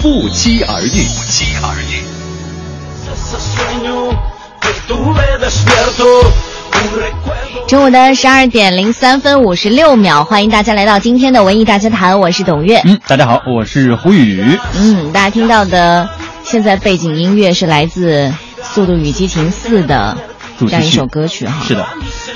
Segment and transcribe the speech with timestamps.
[0.00, 0.88] 不期而遇。
[0.90, 2.04] 不期而遇。
[7.66, 12.80] 中午的十二点零三分五十六秒，欢迎大家来到今天的文艺大家谈，我是董月。
[12.84, 14.56] 嗯，大家好，我是胡宇。
[14.76, 16.08] 嗯，大家听到的
[16.44, 18.28] 现在背景音乐是来自
[18.62, 20.16] 《速度与激情四》的
[20.66, 21.62] 这样一首歌曲哈。
[21.66, 21.86] 是的。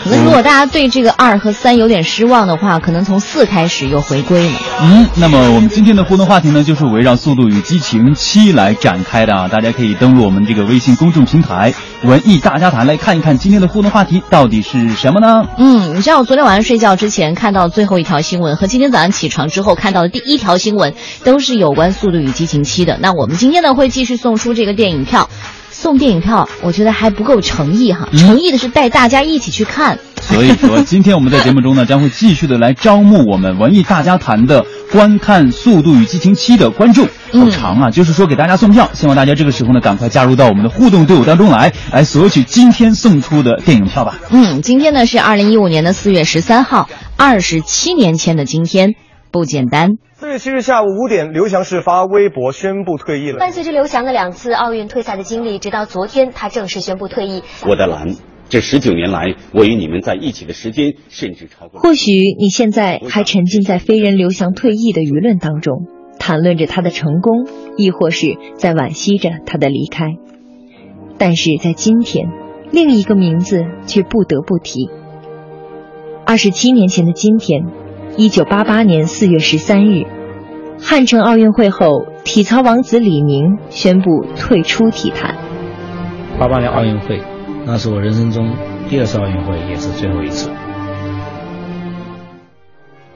[0.05, 4.59] 可能如果大家对这个二和三有点失望的话，可能从四开始又回归了。
[4.83, 9.49] 嗯，那么我们今天的互动话题呢，就是围绕《速度与激情七》来展开的啊。
[9.49, 15.47] 大家可以登录我们这个微信公众平台“文艺大家谈”来看一看今天的互动话题到底是什么呢？
[15.59, 22.99] 嗯，你知道我昨天晚上睡觉之前看到最后一条新闻，和今天早上起床之后看到的第一条新闻，都是有关《速度与激情七》的。
[23.01, 25.31] 那我们今天呢，会继续送出这个电影票。
[25.83, 28.09] 送电影票，我觉得还不够诚意哈。
[28.17, 29.99] 诚意的是带大家一起去看。
[30.21, 37.09] 所以说，今天我们在节目中呢，将会继续的来招募我们文艺大家谈的观看《速度与激情七》的观众。
[37.33, 44.21] 好长啊，就是说给大家送票，希望大家这个时候呢，赶快加入到我们的互动队伍当中来，来索取今天送出的电影票吧。
[44.31, 48.95] 嗯，今天呢是二零一五年的四月十三号，二十七年前的今天，
[49.33, 49.97] 不简单。
[50.13, 53.39] 四月七日下午五点，刘翔是发微博宣布退役了。
[53.39, 57.43] 伴随着刘翔的两次奥运退赛的经历，直到昨天，他正式宣布退役。
[57.67, 58.15] 我的蓝，
[58.49, 61.81] 这十九年来，我与你们在一起的时间甚至超过。
[61.81, 65.87] 或许你现在还沉浸在飞人刘翔退役的舆论当中，
[66.21, 70.05] 谈论着他的成功，亦或是在惋惜着他的离开。
[71.19, 72.29] 但是在今天，
[72.71, 74.89] 另一个名字却不得不提。
[76.25, 77.82] 二十七年前的今天。
[78.19, 80.05] 一九八八年四月十三日，
[80.79, 85.35] 汉城奥运会后，体操王子李宁宣布退出体坛。
[86.39, 87.23] 八八年奥运会，
[87.65, 88.55] 那是我人生中
[88.91, 90.51] 第二次奥运会，也是最后一次。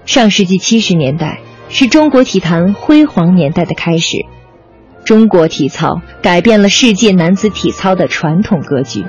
[0.07, 4.17] 上世纪七十年代是中国体坛辉煌年代的开始，
[5.05, 9.05] 中国体操改变了世界男子体操的传统格局，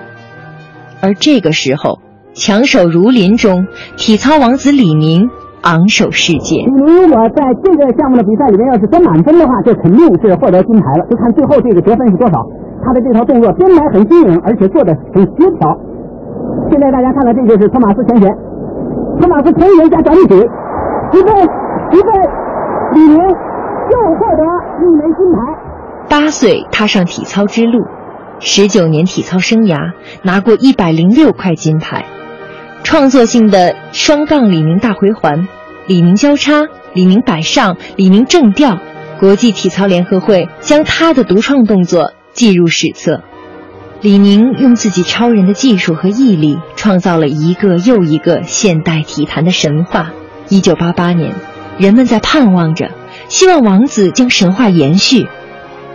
[1.00, 2.02] 而这个时候，
[2.34, 5.30] 强手如林中，体操王子李宁。
[5.68, 6.64] 昂首世界。
[6.64, 11.06] 如果在这个项目的比赛里面要是得满分的话，就肯定是获得金牌了。
[11.10, 12.40] 就看最后这个得分是多少。
[12.86, 15.78] 他的这套动作编排很新颖，而且做的很协调。
[16.72, 18.34] 现在大家看到，这就是托马斯前旋，
[19.20, 21.36] 托马斯前旋加脚力举，一分
[21.92, 22.10] 一分，
[22.94, 24.44] 李宁又获得
[24.80, 25.40] 一枚金牌。
[26.10, 27.84] 八岁踏上体操之路，
[28.40, 29.92] 十九年体操生涯
[30.24, 32.06] 拿过一百零六块金牌。
[32.84, 35.48] 创作性的双杠李宁大回环、
[35.88, 38.78] 李宁交叉、李宁摆上、李宁正吊，
[39.20, 43.24] 国际体操联合会将他的独创动作记入史册。
[44.02, 50.12] 李宁用自己超人的技术和毅力，创造了一个又一个现代体坛的神话。
[50.50, 51.34] 一九八八年，
[51.80, 52.92] 人们在盼望着，
[53.30, 55.28] 希望王子将神话延续。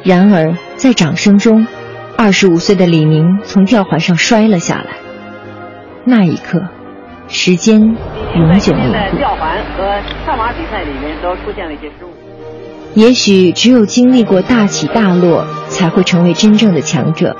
[0.03, 1.66] 然而，在掌声中，
[2.16, 4.97] 二十五岁的李宁从吊环上摔了下来。
[6.04, 6.62] 那一刻，
[7.32, 9.16] 时间永久凝固。
[9.16, 12.10] 吊环和跳马比赛里面都出现了一些失误。
[12.94, 17.34] 也许只有经历过大起大落，才会成为真正的强者。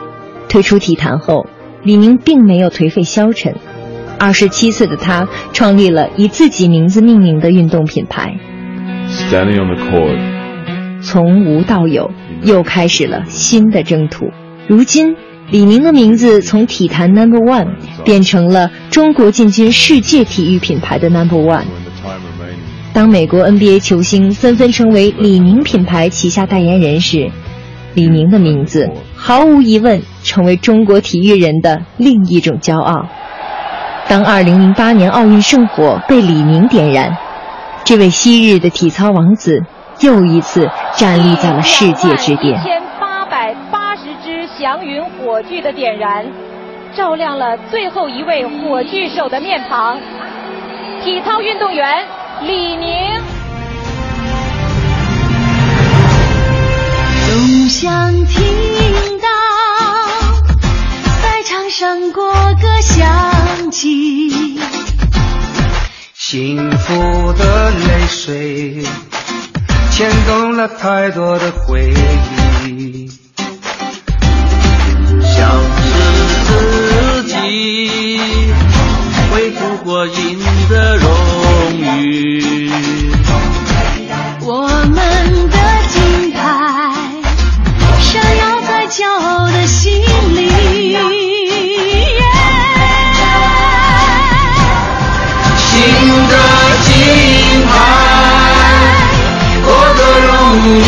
[0.49, 1.47] 退出体坛后，
[1.83, 3.55] 李宁并没有颓废消沉。
[4.19, 8.35] 二十七岁的他创立了以自己名字命名的运动品牌。
[9.11, 12.11] Standing on the court，从无到有，
[12.43, 14.31] 又开始了新的征途。
[14.67, 15.17] 如今。
[15.53, 17.77] 李宁的名字从体坛 Number One
[18.07, 21.67] 变成了中国进军世界体育品牌的 Number One。
[22.95, 27.31] 当美国 NBA 球星纷纷成为李宁品牌旗下代言人时，
[27.93, 33.07] 李宁的名字毫无疑问成为中国体育人的另一种骄傲。
[34.09, 37.15] 当2008年奥运圣火被李宁点燃，
[37.85, 39.61] 这位昔日的体操王子
[40.01, 42.59] 又一次站立在了世界之巅。
[44.63, 46.25] 祥云火炬的点燃，
[46.97, 49.99] 照亮了最后一位火炬手的面庞。
[51.03, 52.07] 体操运动员
[52.43, 52.89] 李宁。
[57.27, 59.29] 总想听到
[61.21, 64.61] 在场上国歌响起，
[66.15, 68.85] 幸福的泪水
[69.91, 70.63] 牵动了。
[70.63, 72.42] 了太多的回忆，
[77.43, 78.21] 你
[79.31, 81.11] 会不过赢得荣
[81.77, 82.71] 誉。
[84.41, 85.57] 我们的
[85.89, 86.39] 金牌
[88.01, 90.03] 闪耀在骄傲的心
[90.37, 90.97] 里。
[95.57, 95.79] 新
[96.29, 96.35] 的
[96.85, 96.93] 金
[97.67, 97.71] 牌，
[99.65, 99.67] 获
[99.99, 100.31] 得荣
[100.79, 100.81] 誉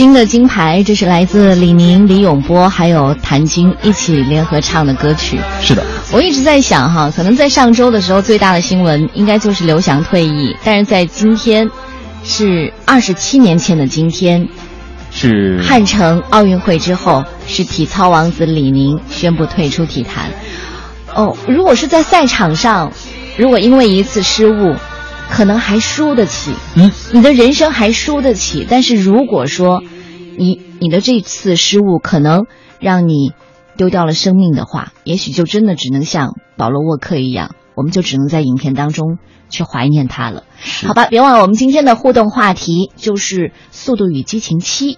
[0.00, 5.38] 新的金牌，这是来自李宁、李永波还有谭晶一起联合唱的歌曲。
[5.60, 11.68] 是的，我一直在想哈，可能在上周的时候最大的新闻应该就是刘翔退役，但是在今天，
[12.24, 14.48] 是二十七年前的今天，
[15.10, 20.30] 是汉城奥运会之后，是体操王子李宁宣布退出体坛。
[21.14, 22.90] 哦，如果是在赛场上，
[23.36, 24.74] 如果因为一次失误，
[25.28, 28.66] 可能还输得起，嗯，你的人生还输得起。
[28.66, 29.84] 但是如果说
[30.40, 32.46] 你你的这次失误可能
[32.78, 33.34] 让你
[33.76, 39.16] 丢掉了生命的话，也许就真的只能像保罗沃克一样，我们就只能在影片当中
[39.48, 40.42] 去怀念他了。
[40.86, 43.36] 好吧，别忘了我们今天的互动话题就是
[43.70, 44.96] 《速度与激情七》。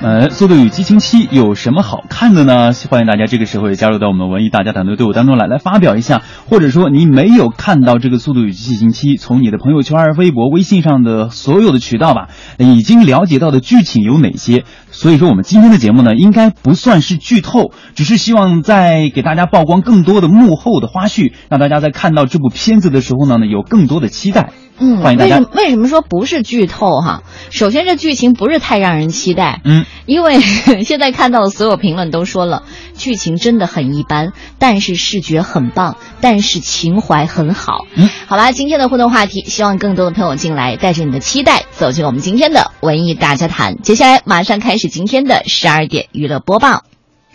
[0.00, 2.72] 呃，《速度与激情七》有什么好看的呢？
[2.88, 6.22] 欢迎大家这个时候也加入到我们文艺大家谈的队伍当中来，来发表一下。
[6.48, 14.64] 或者说你没有看到这个《速度与激情七》，从你的朋友圈、微博、微信上的所有的渠道吧，已经了解到的剧情有哪些？
[14.96, 24.52] 所以说，我们今天的节目呢，应该不算是剧透，只是希望在给大家曝光更多的幕后的花絮，让大家在看到这部片子的时候呢，有更多的期待。
[24.78, 27.22] 嗯，欢迎大家为什么为什么说不是剧透哈？
[27.50, 30.40] 首先，这剧情不是太让人期待，嗯，因为
[30.84, 32.64] 现在看到的所有评论都说了，
[32.96, 37.86] 剧情真的很一般，但是视觉很棒，但是情怀很好。
[37.94, 43.76] 嗯，好吧，今天的互动话题，希望更多的朋友进来，带着你的期待走进我们今天的文艺大家谈。
[43.82, 46.84] 接下来马上开始今天的十二点娱乐播报。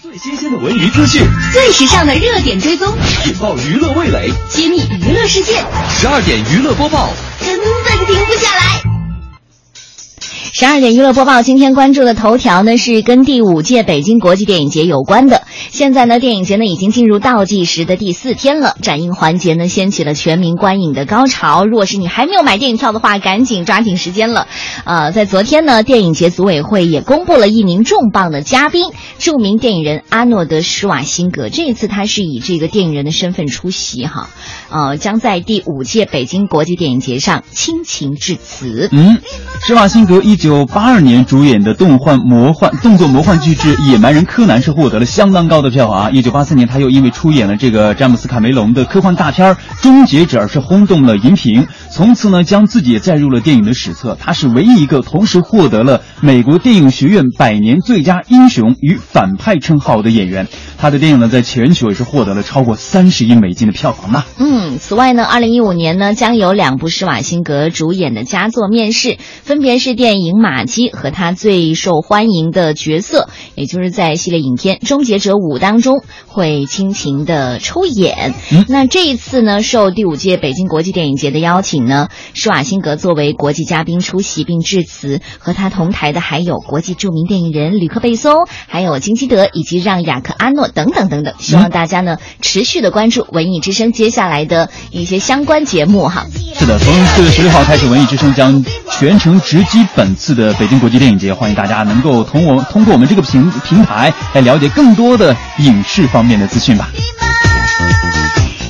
[0.01, 5.61] 最新鲜的文娱资讯，最时尚的热点追踪，引爆娱乐味蕾，揭秘娱乐世界，
[5.99, 7.11] 十二点娱乐播报，
[7.41, 8.98] 根本停不下来。
[10.59, 15.43] 十二点娱乐播报，今天关注的头条呢是跟第五届北京国际电影节有关的。
[15.71, 21.65] 现在呢，电影节呢已经进入倒计时的第四天了，展映环节呢掀起了全民观影的高潮。
[21.65, 24.47] 如果是你还没有买电影票的话，赶紧抓紧时间了。
[24.83, 31.47] 呃，在昨天呢，电影节组委会也公布了一名重磅的嘉宾，著名电影人阿诺德·施瓦辛格。
[31.47, 34.29] 这一次他是以这个电影人的身份出席哈，
[34.69, 38.89] 呃，将在第五届北京国际电影节上倾情致辞。
[38.91, 39.19] 嗯，
[39.61, 46.09] 施瓦辛格一九八二年主演的动幻魔幻动作魔幻巨制《野蛮人柯南》是获得了相当高的票房啊。
[46.09, 49.53] 一九八四年，他又因为出演了这个詹姆斯卡梅隆的科幻大片
[49.83, 54.17] 《终结者》是轰动了荧屏，从此呢将自己也载入了电影的史册。
[54.19, 60.47] 他是唯一一个同时获得了美国电影学院百年最佳英雄与反派称号的演员。
[60.79, 64.23] 他的电影呢在全球也是获得了超过三十亿美金的票房呢。
[64.39, 78.33] 嗯，此外呢，二零一五年呢将有两部施瓦辛格主演的佳作面世，分别是电影《马基》和他最受欢迎的角色，也就是在系列影片《终结者五》当中会倾情的出演。
[78.51, 91.33] 嗯、那这一次呢，受第五届北京国际电影节的邀请呢，施瓦辛格作为国际嘉宾出席并致辞，和他同台的还有国际著名电影人吕克贝松，还有金基德以及让·雅克阿诺等等等等。
[91.39, 96.25] 希望大家呢持续的关注文艺之声接下来的一些相关节目哈。
[96.53, 106.89] 是的，从四月十六号开始，文艺之声将全程直击本次的北京国际电影节，欢迎大家能够通我通过我们这个平平台来了解更多的影视方面的资讯吧。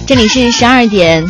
[0.06, 1.26] 这里是十二点。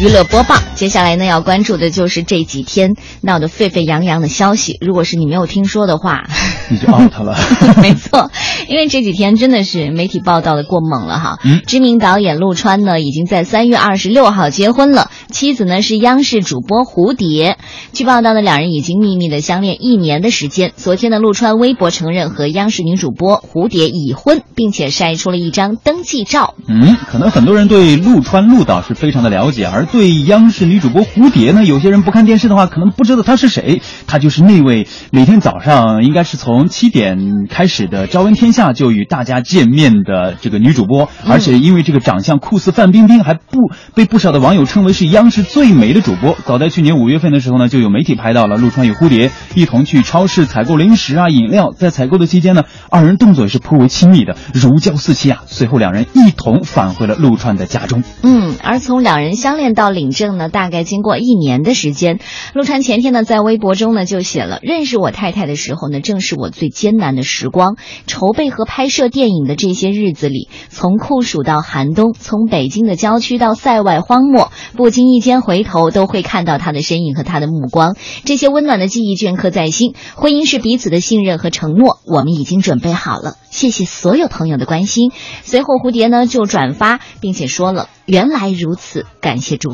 [0.00, 4.78] 娱乐播报，接下来呢要关注的就是这几天闹得沸沸扬扬的消息。
[4.80, 6.22] 如果是你没有听说的话，
[6.70, 7.36] 你就 out 了。
[7.82, 8.30] 没错，
[8.66, 11.38] 因为这几天真的是媒体报道的过猛了哈。
[11.44, 17.58] 嗯，知名导演陆川呢已经在三月二十六号结婚了，妻子呢是央视主播蝴蝶。
[17.92, 20.72] 据报道呢，两人已经秘密的相恋一年的时间。
[20.76, 26.54] 昨天呢，陆川微博承认和央视女主播蝴蝶已婚，并且晒出了一张登记照。
[26.66, 33.82] 嗯，可能很多人对陆川陆导是非常的了解，而对央视女主播蝴蝶呢，有些人不看电视的话，可能不知道她是谁。
[34.06, 43.58] 她就是那位每天早上应该是从七点开始的《朝闻天下》就与大家见面的这个女主播，而且因为这个长相酷似范冰冰，还不
[43.94, 46.36] 被不少的网友称为是央视最美的主播。
[46.46, 55.42] 早在去年五月份的时候呢，就有媒体拍到了陆川与蝴蝶一同去超市采购零食啊、饮料，在采购的期间呢，二人动作也是颇为亲密的，如胶似漆啊。
[55.46, 58.04] 随后两人一同返回了陆川的家中。
[58.22, 62.20] 嗯，而从两人相恋到到领证呢，大概经过一年的时间。
[62.52, 67.76] 陆川前天呢，在微博中呢就写了：认识我太太的时候呢，正是我最艰难的时光。
[68.06, 77.96] 筹备和拍摄电影的这些日子里，从酷暑到寒冬，从北京的郊区到塞外荒漠，不经意间回头都会看到他的身影和他的目光。
[78.26, 79.94] 这些温暖的记忆镌刻在心。
[80.14, 83.36] 婚姻是彼此的信任和承诺，我们已经准备好了。
[83.48, 85.10] 谢谢所有朋友的关心。
[85.42, 89.69] 随后，蝴蝶呢就转发，并且说了：“原来如此，感谢主”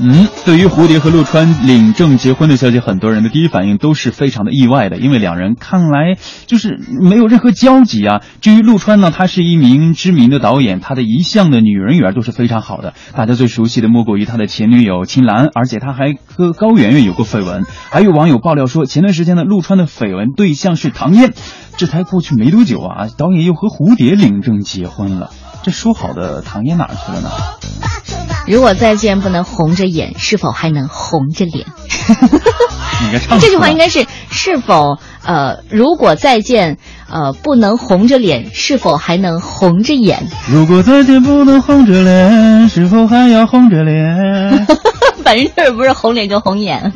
[0.00, 8.20] 嗯，对于蝴蝶和陆川领证结婚的消息，很多人的第一反应都是非常的意外的，因为两人看来就是没有任何交集啊。
[8.40, 12.94] 至于陆川呢，他是一名知名的导演，他的一向的女人缘都是非常好的。
[13.14, 17.64] 大家最熟悉的莫过于他的前女友秦岚，而且他还和高圆圆有过绯闻。
[17.90, 21.32] 还有网友爆料说，前段时间呢，陆川的绯闻对象是唐嫣。
[21.76, 25.30] 这才过去没多久啊，导演又和蝴蝶领证结婚了。
[25.64, 27.28] 这说好的唐嫣哪儿去了呢？
[28.46, 31.66] 如果再见不能红着眼，是否还能红着脸？
[33.40, 36.78] 这句话应该是是否呃，如果再见
[37.10, 40.28] 呃不能红着脸，是否还能红着眼？
[40.48, 44.66] 如果再见不能红着脸，是否还要红着脸？
[45.24, 46.92] 反正就是不是红脸就红眼，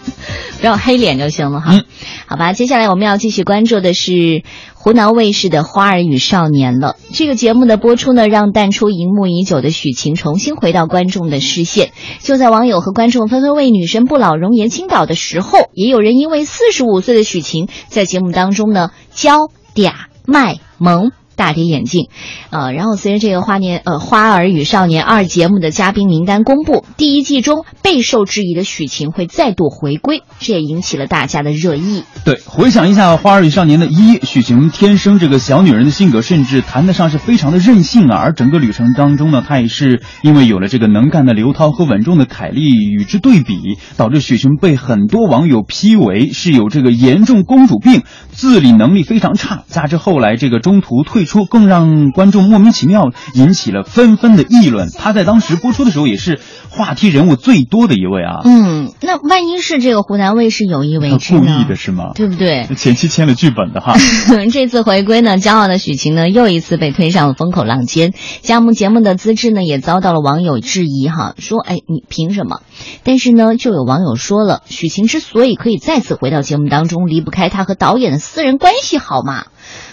[0.60, 1.72] 不要黑脸就行了哈。
[1.74, 1.84] 嗯、
[2.26, 4.42] 好吧，接下来我们要继续关注的是
[4.74, 6.96] 湖南卫视的《花儿与少年》了。
[7.12, 11.92] 这个节目的播出呢，让淡出荧幕已久的许晴重新回到观众的视线。
[12.20, 19.92] 就在网友和观众纷纷为女神不老容颜倾倒的时候，也有人因为四十五岁的许晴在节目当中呢娇嗲
[20.26, 21.12] 卖萌。
[21.38, 22.08] 大跌眼镜，
[22.50, 32.02] 呃，然后随着这个《花年》呃《花儿与少年二》节目的嘉宾名单公布，第一季中备受质疑的许晴会再度回归，这也引起了大家的热议。
[32.24, 38.18] 对，回想一下《花儿与少年》的一，许晴天生这个小女人的性格，甚至谈得上是非常的任性啊。
[38.18, 48.02] 而整个旅程当中呢，她也是因为有了这个能干的刘涛和稳重的凯丽与之对比，导致许晴被很多网友批为是有这个严重公主病，
[48.32, 51.27] 自理能力非常差，加之后来这个中途退。
[51.28, 54.88] 出更让观众莫名其妙，引起了纷纷的议论。
[54.90, 58.40] 他在当时播出的时候也是话题人物最多的一位啊。
[58.44, 62.10] 嗯，那万一是这个湖南卫视有意为之故意的是吗？
[62.16, 62.66] 对不对？
[62.76, 63.94] 前期签了剧本的哈。
[64.50, 68.14] 这次回归呢，骄傲的许晴呢又一次被推上了风口浪尖。
[68.40, 72.60] 加盟节目的资质呢也遭到了网友质疑哈，说哎你凭什么？
[73.04, 79.46] 但是呢，就有网友说了，许晴之所以可以再次回到节目当中，离不开她和导演的私人关系好吗？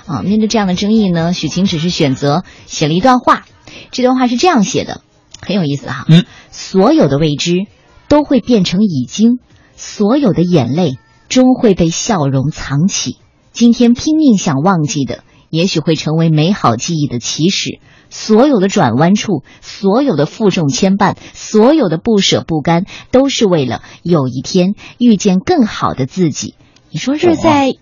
[0.05, 3.45] 啊，面对这样的争议呢，许晴只是选择写了一段话。
[3.91, 5.01] 这段话是这样写的，
[5.41, 6.05] 很有意思哈。
[6.07, 7.65] 嗯，所有的未知
[8.07, 9.39] 都会变成已经，
[9.75, 13.17] 所有的眼泪终会被笑容藏起。
[13.51, 17.79] 今天拼命想忘记的，也许会成为美好记忆的起始。
[18.09, 26.55] 所有的转弯处，所有的负重牵绊，所有的不舍不甘，都是为了有一天遇见更好的自己。
[26.91, 27.73] 你说是在？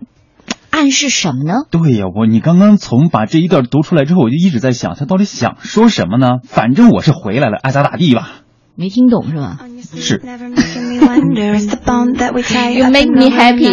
[0.74, 1.54] 暗示什么呢？
[1.70, 6.40] 对呀，我你刚刚从把这一段读出来之后，我就一直在想，他到底想说什么呢？
[6.44, 8.42] 反正我是回来了，爱咋咋地吧。
[8.76, 9.60] 没听懂是吧？
[9.96, 10.20] 是。
[12.74, 13.70] You make me happy.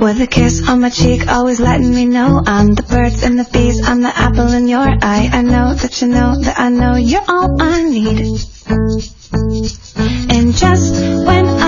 [0.00, 3.44] With a kiss on my cheek, always letting me know I'm the birds and the
[3.44, 5.28] bees, I'm the apple in your eye.
[5.32, 8.26] I know that you know that I know you're all I need.
[9.32, 10.92] And just
[11.24, 11.59] when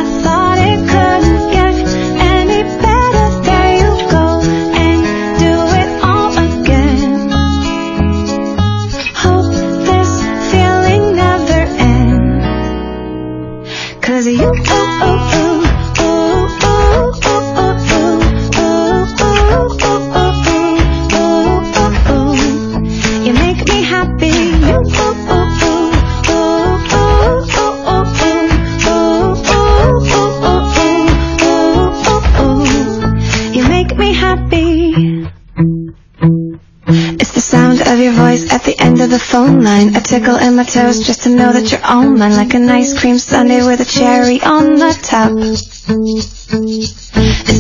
[39.32, 39.96] phone line.
[39.96, 42.36] A tickle in my toes just to know that you're all mine.
[42.36, 45.32] Like an ice cream sundae with a cherry on the top.
[45.32, 45.78] It's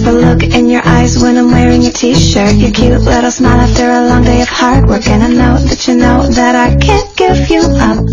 [0.04, 2.56] the look in your eyes when I'm wearing your t-shirt.
[2.56, 5.08] Your cute little smile after a long day of hard work.
[5.08, 8.04] And I know that you know that I can't give you up.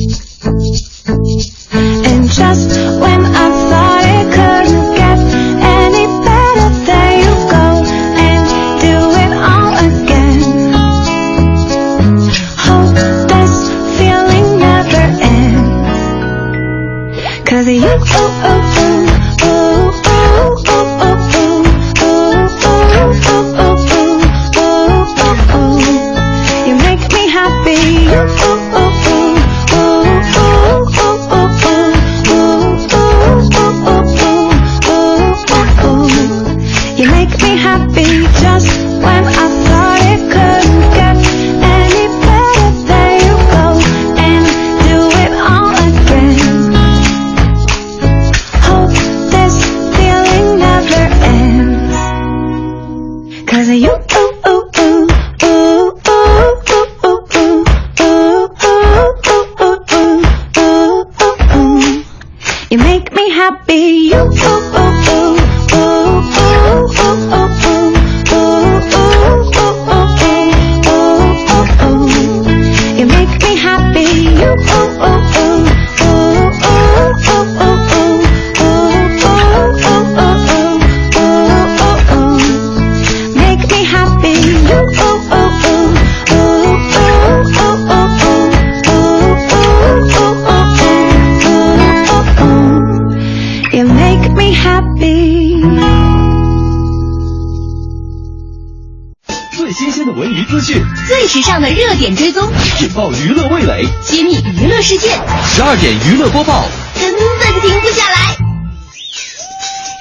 [101.50, 102.48] 时尚的热点追踪，
[102.79, 105.20] 引爆娱乐味蕾，揭秘娱乐事件。
[105.46, 106.63] 十二点娱乐播报，
[106.94, 108.38] 根本停不下来。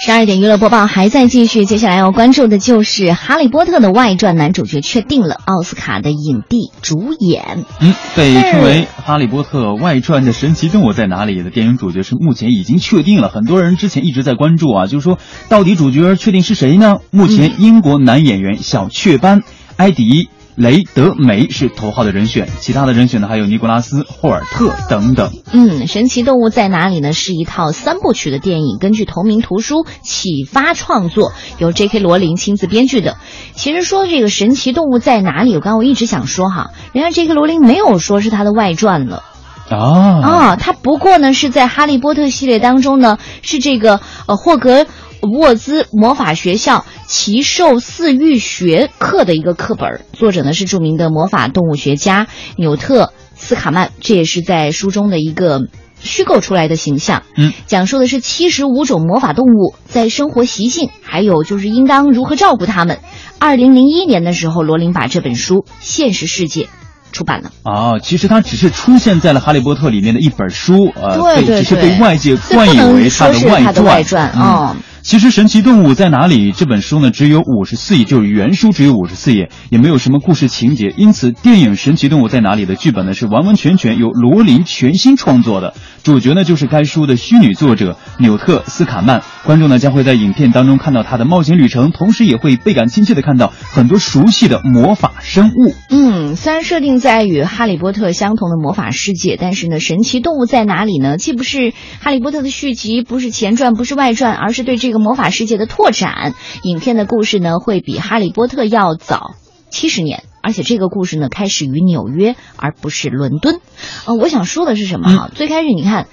[0.04, 7.64] 十二点娱乐播报还在继续，接下来要关注的就是《哈利波特》的外传男主角确定了，奥斯卡的影帝主演。
[7.80, 16.98] 嗯，被称为《哈利波特外传》的神奇动物在哪里的电影主角是目前已经确定了，很多人之前一直在关注啊，就是说到底主角确定是谁呢？
[17.10, 19.42] 目前英国男演员小雀斑
[19.78, 20.28] 埃迪。
[20.58, 25.30] 雷德梅是头号的人选，其他的人选呢还有尼古拉斯霍尔特等等。
[25.52, 27.12] 嗯，神奇动物在哪里呢？
[27.12, 32.00] 是一套三部曲的电影，根据同名图书启发创作，由 J.K.
[32.00, 33.18] 罗琳亲自编剧的。
[33.54, 37.34] 其实说这个神奇动物在哪里，我刚刚我一直想说哈，人家 J.K.
[37.34, 39.22] 罗琳没有说是他的外传了。
[39.70, 44.86] 啊啊，他不过呢是在《哈利波特》系列当中呢，是这个呃霍格
[45.20, 55.60] 沃兹魔法学校奇兽饲育学课的一个课本，作者呢是著名的魔法动物学家纽特斯卡曼，这也是在书中的一个
[56.00, 57.24] 虚构出来的形象。
[57.36, 63.00] 嗯，讲述的是七十五种魔法动物在生活习性，还有就是应当如何照顾它们。
[63.40, 66.68] 二零零一年的时候，罗琳把这本书现实世界。
[67.12, 67.50] 出版了。
[67.62, 73.84] 哦，其实它只是出现在了《哈利波特》里面的一本书，呃，对对只是被外界冠以为它的外传。
[73.84, 74.76] 外传嗯，
[75.08, 89.22] 其实《神奇动物在哪里》这本书呢，只有五十四页，就是原书只有五十四页，也没有什么故事情节，因此电影《神奇动物在哪里》的剧本呢是完完全全由罗琳全新创作的，主角呢就是该书的虚拟作者纽特斯卡曼。
[89.46, 95.72] 观众呢将会在影片当中看到他的冒险旅程，同时也会倍感亲切的看到很多熟悉的魔法生物。
[95.88, 101.16] 嗯，虽然设定在与《哈利波特》相同的魔法世界，但是呢，《神奇动物在哪里》呢？
[101.16, 101.58] 既不是
[101.98, 106.34] 《哈利波特》的续集，不是前传，不是外传，而是对这个魔法世界的拓展。
[106.62, 109.34] 影片的故事呢，会比《哈利波特》要早
[109.70, 113.60] 七十年，而且这个故事呢，开始于纽约，而不是伦敦。
[114.06, 115.30] 呃，我想说的是什么哈？
[115.34, 116.06] 最开始你看，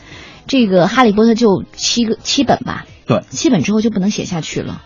[0.48, 2.86] 这个《哈利波特》就七个七本吧。
[3.08, 4.82] 对，七本之后就不能写下去了。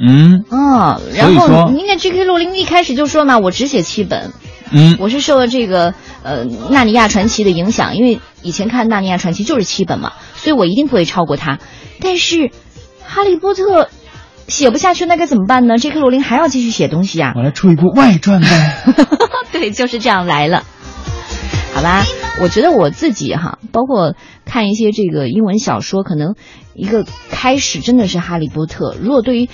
[0.00, 2.24] 嗯，哦，然后你看 J.K.
[2.24, 4.32] 罗琳一开始就说嘛，我只写七本。
[4.70, 11.58] 嗯，我是受了这个呃《纳尼亚传奇》的影响，因为以前看《纳尼亚传奇》就是七本嘛，所以我一定不会超过它。
[12.00, 12.36] 但是
[13.08, 13.84] 《哈利波特》
[14.46, 15.98] 写不下去，那该怎么办呢？J.K.
[15.98, 17.32] 罗琳还要继续写东西呀。
[17.34, 18.82] 我来出一部外传呗。
[19.50, 20.62] 对，就是这样来了。
[21.74, 22.04] 好吧，
[22.42, 26.34] 我觉得我自己哈，包括看一些这个英文小说，可能
[26.74, 28.92] 一个开始真的是《哈利波特》。
[29.00, 29.48] 如果对于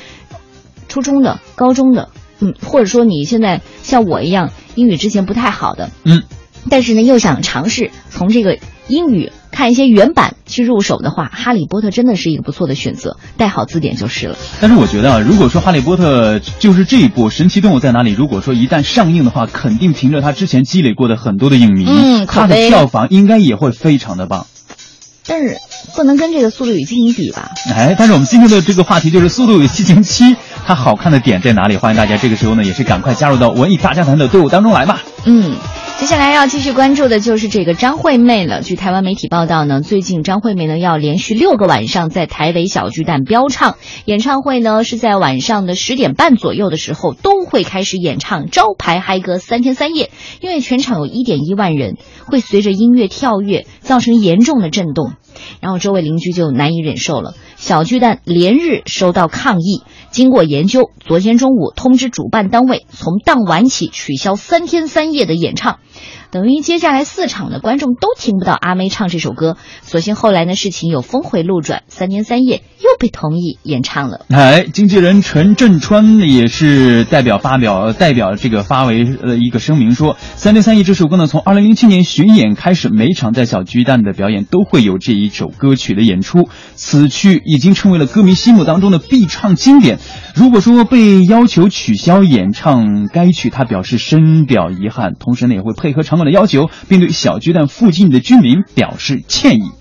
[0.88, 6.22] 初中的、高中的，嗯，或者说你现在像我一样英语之前不太好的，嗯，
[6.70, 14.36] 但是呢又想尝试从这个英语看一些原版去入手的话，《哈利波特》真的是一个不错的选择，带好字典就是了。
[14.60, 24.46] 但是我觉得啊，如果说《哈利波特》就是这一部《神奇动物在哪里》，如果说一旦上映的话，肯定凭着它之前积累过的很多的影迷，嗯，它的票房应该也会非常的棒。
[25.26, 25.56] 但是
[25.96, 27.52] 不能跟这个《速度与激情》比吧？
[27.72, 30.34] 哎，但是我们今天的这个话题就是《速度与激情七》，
[30.66, 31.78] 它好看的点在哪里？
[31.78, 35.02] 欢迎大家这个时候呢，也是赶快加入到文艺大家谈的队伍当中来吧。
[35.24, 35.56] 嗯。
[35.96, 38.60] 接下来要继续关注的就是这个张惠妹了。
[38.62, 55.12] 据台湾媒体报道呢，最近张惠妹呢要连续六个晚上在台北小巨蛋飙唱，演唱会呢是在晚上的十点半左右的时候都会开始演唱招牌嗨歌三天三夜，因为全场有一点一万人，会随着音乐跳跃，造成严重的震动，
[55.60, 57.34] 然后周围邻居就难以忍受了。
[57.56, 59.82] 小巨蛋连日收到抗议，
[60.14, 65.80] 经过研究，昨天中午通知主办单位，从当晚起取消三天三夜的演唱。
[66.34, 69.56] 等于接下来四场的观众都听不到阿妹唱这首歌。
[69.82, 74.26] 所幸后来呢，事情有峰回路转，三天三夜又被同意演唱了。
[74.30, 86.48] 哎，经纪人陈振川也是代表发表代表这个发为呃一个声明说，三天三夜这首歌呢，从二零零七年巡演开始，每场在小巨蛋的表演都会有这一首歌曲的演出。
[86.74, 90.00] 此曲已经成为了歌迷心目当中的必唱经典。
[90.34, 99.62] 如果说被要求取消演唱该曲，他表示深表遗憾，同时呢也会配合场馆的要求，并对小巨蛋附近的居民表示歉意。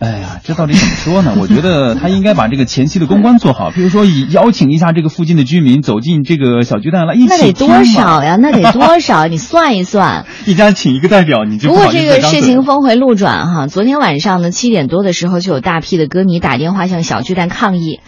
[0.00, 1.34] 哎呀，这到底怎么说呢？
[1.40, 8.36] 我觉得他应该把这个前期的公关做好，比如说以邀请一下这个附近的居民走进这个小巨蛋来一起那得多少呀？
[8.40, 9.26] 那得多少？
[9.26, 10.24] 你算一算。
[10.46, 13.66] 一家请一个代表，你就不过这个事情峰回路转哈。
[13.66, 17.98] 昨天晚上呢，七点多的时候就有大批的歌迷打电话向小巨蛋抗议，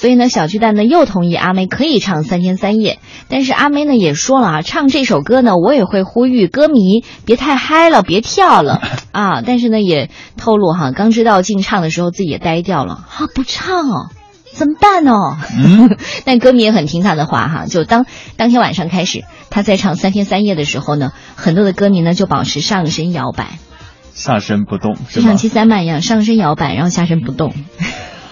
[0.00, 3.00] 所以呢，小巨蛋呢又同意阿妹可以唱三天三夜。
[3.28, 8.80] 但是阿妹呢也说了啊，唱这首歌呢，我也会呼吁歌迷别太嗨了，别跳了
[9.10, 9.42] 啊。
[9.42, 11.42] 但是呢，也透露哈，刚知道。
[11.48, 13.26] 进唱的时候自己也呆掉了啊！
[13.34, 14.10] 不唱哦，
[14.52, 15.12] 怎么办呢？
[15.56, 18.06] 嗯， 但歌迷也很听他的话哈，就当
[18.36, 23.58] 当天晚上开始，他在唱三天三夜的时候呢，很多的歌迷呢就保持上身摇摆，
[24.14, 25.36] 下身不动，就像？
[25.36, 27.52] 七三曼一样，上身摇摆，然后下身不动。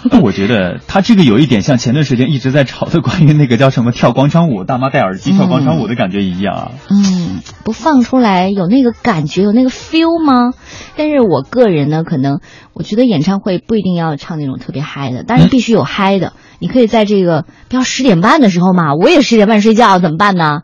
[0.13, 6.73] 那我觉得他这个有一点像前段时间一直在吵的关于那个叫什么跳广场舞，大妈戴耳机跳广场舞的感觉一样啊。
[6.91, 10.53] 嗯，不放出来有那个感觉，有那个 feel 吗？
[10.97, 12.41] 但是我个人呢，可能
[12.73, 16.33] 我觉得演唱会不一定要唱那种特别嗨的，但是必须有嗨的。
[16.59, 20.63] 你可以在这个不要十点半的时候嘛，我也十点半睡觉，怎么办呢？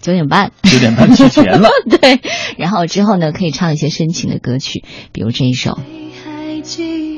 [0.00, 1.68] 九点半，九点半之前了。
[1.90, 2.20] 对，
[2.56, 5.76] 然后之后呢，可以唱一些深情的歌曲，比如这一首。
[6.24, 7.17] 还记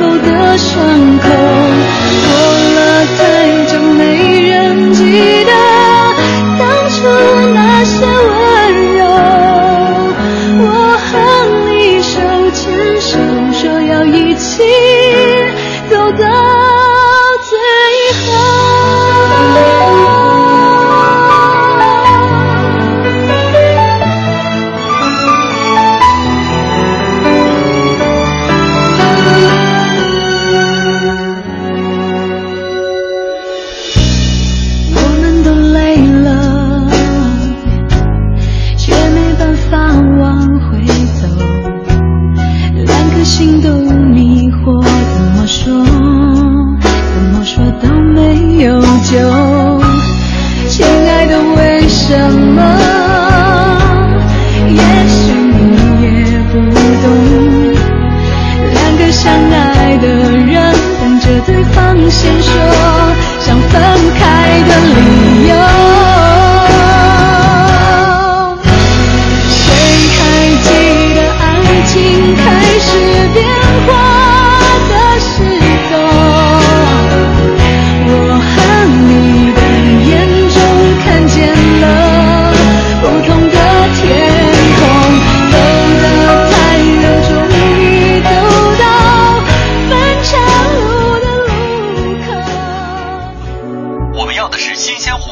[0.00, 1.07] 后的伤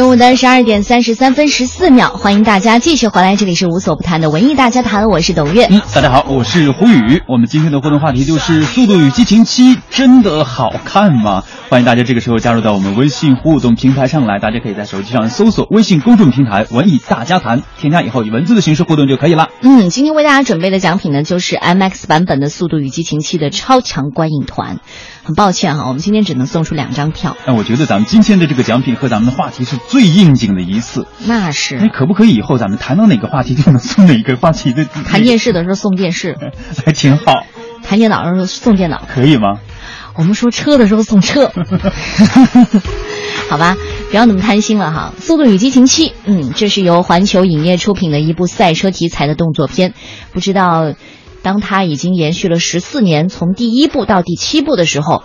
[0.00, 5.66] 中午的十二点三十三分十四秒，欢迎大家继续回来，这里是无所不谈的文艺大家谈，我是董月。
[5.66, 7.20] 嗯，大家好，我是胡宇。
[7.28, 11.44] 我们今天的互动话题就是《速度与激情七》真的好看吗？
[11.68, 19.50] 欢迎大家这个时候加入到我们微信互动平台上来，大家可以在手机上搜索微信公众平台“文艺大家谈”，添加以后以文字的形式互动就可以了。
[19.60, 24.78] 嗯，今天为大家准备的奖品呢，就是 MX 版本的《速度与激情七》的超强观影团。
[25.30, 27.36] 很抱歉哈，我们今天只能送出两张票。
[27.46, 31.06] 哎，我觉得咱们今天的这个奖品和咱们的话题是最应景的一次。
[31.24, 31.76] 那是。
[31.76, 34.84] 那，可不可以以后咱们谈到哪个话题就能送哪个话题的？
[34.86, 36.36] 谈电视的时候送电视，
[36.84, 37.44] 还挺好。
[37.84, 39.60] 谈电脑的时候送电脑，可以吗？
[40.16, 41.52] 我们说车的时候送车，
[43.48, 43.76] 好吧，
[44.10, 45.14] 不要那么贪心了哈。
[45.22, 49.94] 《速度与激情七》，嗯，这是由环球影业出品的一部赛车题材的动作片。
[50.32, 50.92] 不知道，
[51.42, 55.24] 当它已经延续了十四年，从第一部到第七部的时候，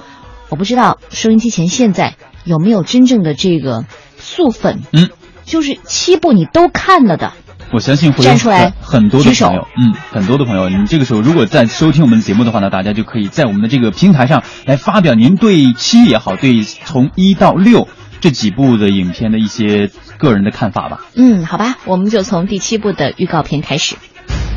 [0.49, 3.86] 我不知道收音机前现在有没有真正的这个
[4.17, 5.10] 素粉，嗯，
[5.45, 7.34] 就是七部你都看了的。
[7.73, 17.88] 我相信会有站出来很很多的朋友，嗯，很多的朋友，你这个时候如果在收听我们的节目的话呢，大家就可以在我们的这个平台上来发表您对七也好，对从一到六
[18.21, 21.06] 这几部的影片的一些个人的看法吧。
[21.15, 23.95] 嗯，好吧，我们就从第七部的预告片开始。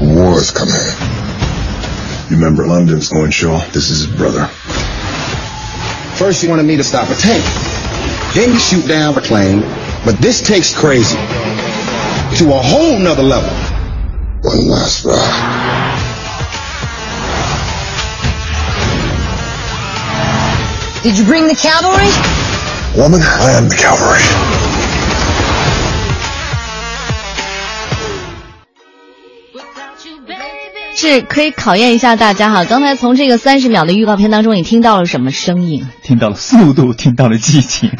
[0.01, 1.18] War is coming.
[2.31, 3.59] You remember London's going Shaw?
[3.73, 4.47] This is his brother.
[6.17, 7.43] First, you wanted me to stop a tank.
[8.35, 9.61] Then you shoot down a plane.
[10.05, 13.49] But this takes crazy to a whole nother level.
[14.43, 15.79] One last ride.
[21.03, 22.09] Did you bring the cavalry?
[23.01, 24.58] Woman, I am the cavalry.
[31.01, 32.65] 是可以考验一下大家哈。
[32.65, 35.87] 刚才从这个三十秒的预告片当中，你听到了什么声音？
[36.03, 37.93] 听到了速度，听到了激情。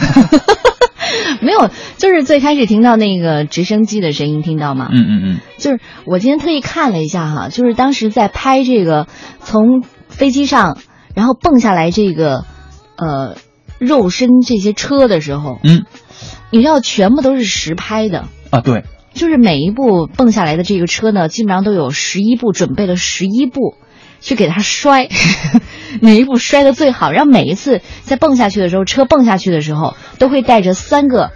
[1.41, 4.89] 没有，就是最开始听到那个直升机的声音，听到吗？
[4.91, 9.07] 嗯嗯嗯，就是我今天特意看了一下哈，就是当时在拍这个
[9.39, 10.77] 从飞机上
[11.15, 12.45] 然后蹦下来这个
[12.97, 13.37] 呃
[13.79, 15.85] 肉身这些车的时候，嗯，
[16.51, 23.77] 你知道全部都是实拍的，啊，对，就是每一步蹦下来的这个车呢，基本上都有十一步，准备了十一步
[24.21, 25.09] 去给它摔，
[26.01, 31.31] 每一步摔的最好，然后每一次在蹦下去的时候，车蹦下去的时候，都会带着三个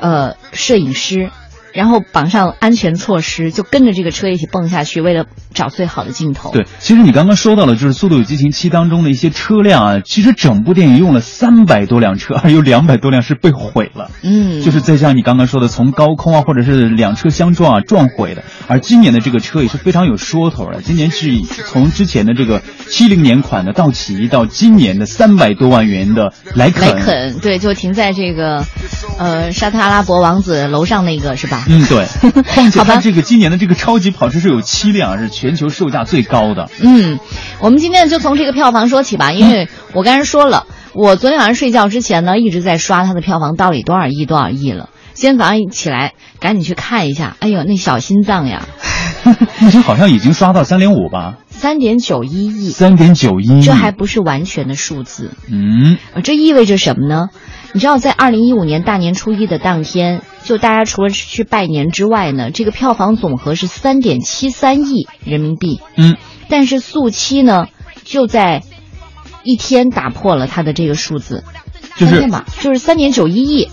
[0.00, 1.30] 呃摄影师。
[1.72, 6.50] 然后绑上安全措施，就跟着这个车一起蹦下去，为了找最好的镜头。
[6.52, 14.10] 对，其实你刚刚说到了，就是《速度与激情七》当中的一些车辆啊，其实整部电影用了三百多辆车，还有两百多辆是被毁了。
[14.22, 18.44] 嗯，就是再像你刚刚说的，从高空啊，或者是两车相撞啊撞毁的。
[18.68, 26.96] 而今年的这个车也是非常有说头的，今年是以从之前的这个七零年款的道奇到今年的三百多万元的莱肯。
[26.96, 28.64] 莱肯对，就停在这个
[29.18, 31.61] 呃沙特阿拉伯王子楼上那个是吧？
[31.68, 32.42] 嗯， 对。
[32.42, 36.70] 况且它这个今年的这个超级跑车是有七辆，是全球售价最高的。
[36.80, 37.18] 嗯，
[37.60, 44.88] 我们今天就从这个票房说起吧，因为我刚才说了，我昨天晚上睡觉之前呢，一直在刷它的票房到底多少亿多少亿了。
[45.14, 48.66] 今天早上一起来，赶紧去看一下，哎呦，那小心脏呀！
[49.60, 51.34] 目 前好像已经刷到三点五吧？
[51.48, 52.70] 三点九一亿。
[52.70, 55.30] 三点九一亿，这还不是完全的数字。
[55.48, 57.28] 嗯，呃，这意味着什么呢？
[57.74, 65.80] 你知道，在二零一五年大年初一的当天，就大家除了去拜年之外呢，这个票房总和是三点七三亿人民币。
[65.96, 66.16] 嗯，
[66.48, 67.68] 但是速七呢，
[68.04, 68.62] 就在
[69.42, 71.44] 一天打破了它的这个数字，
[71.96, 72.28] 就是
[72.60, 73.68] 就是三点九一亿。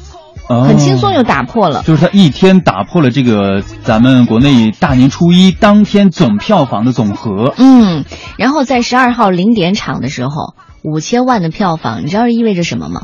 [0.48, 7.54] 哦、很轻松就打破了，就是它一天打破了这个咱们国内大年初一当天总票房的总和。
[7.58, 8.04] 嗯，
[8.36, 13.02] 然后在十二号零点场的时候，五千万的票房，你知道这意味着什么吗？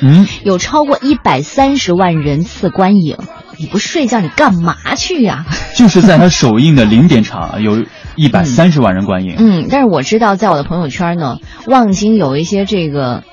[0.00, 3.16] 嗯，有超过一百三十万人次观影。
[3.56, 5.52] 你不睡觉，你干嘛去呀、啊？
[5.74, 7.84] 就是在他首映的零点场， 有
[8.14, 9.34] 一百三十万人观影。
[9.38, 13.24] 嗯，但是我知道，在我的朋友圈呢，望京有一些这个。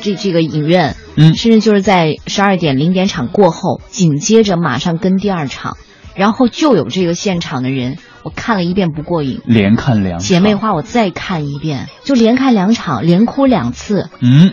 [0.00, 5.76] 这这个影院，嗯，甚至就是在十二点零点场过后，紧接着马上跟第二场，
[6.16, 14.52] 然后就有这个现场的人，我看了一遍不过瘾，连看两场，姐妹花我再看一遍，就连看两场，连哭两次，嗯。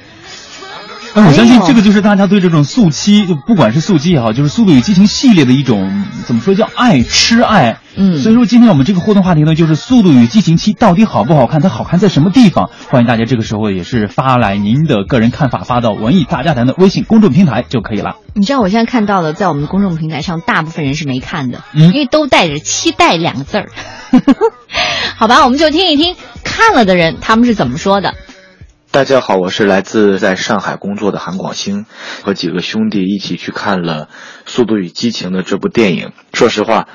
[1.14, 7.80] 那我相信这个就是大家对这种速七，就不管是速七也好，就是《速度与激情》系列的一种怎么说叫爱痴爱。
[7.98, 11.60] 嗯，所以说今天我们这个互动话题呢，就是《速度与激情七》到底好不好看？
[11.60, 12.70] 它好看在什么地方？
[12.88, 18.16] 欢迎大家这个时候也是发来您的个人看法，发到文艺大家谈的微信公众平台就可以了。
[18.34, 23.70] 你知道我现在看到的，在我们公众平台上，大部分人是没看的，嗯，因为都带着期待两个字儿。
[25.18, 28.16] 好吧，我们就听一听看了的人他们是怎么说的。
[28.92, 31.86] 大家好，我是来自在上海工作的韩广兴，
[32.24, 34.08] 和几个兄弟一起去看了
[34.46, 36.12] 《速度与激情》的这部电影。
[36.34, 36.90] 说实话，